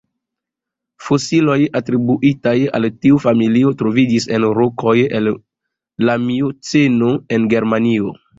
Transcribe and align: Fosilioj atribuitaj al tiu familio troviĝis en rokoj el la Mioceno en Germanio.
Fosilioj 1.09 1.57
atribuitaj 1.79 2.53
al 2.79 2.87
tiu 3.03 3.19
familio 3.25 3.73
troviĝis 3.83 4.27
en 4.39 4.49
rokoj 4.61 4.95
el 5.21 5.31
la 6.11 6.17
Mioceno 6.25 7.13
en 7.39 7.49
Germanio. 7.55 8.13